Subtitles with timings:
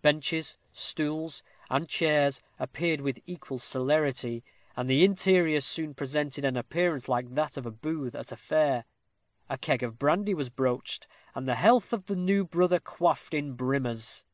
[0.00, 4.44] Benches, stools, and chairs appeared with equal celerity,
[4.76, 8.84] and the interior soon presented an appearance like that of a booth at a fair.
[9.48, 13.54] A keg of brandy was broached, and the health of the new brother quaffed in
[13.54, 14.24] brimmers.